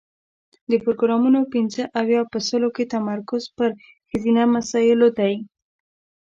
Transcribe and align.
د 0.69 0.71
پروګرامونو 0.83 1.39
پنځه 1.53 1.83
اویا 2.01 2.21
په 2.31 2.37
سلو 2.47 2.69
کې 2.75 2.91
تمرکز 2.95 3.43
یې 3.47 3.51
پر 3.57 3.69
ښځینه 4.09 4.41
مسایلو 4.55 5.07
دی. 5.19 5.33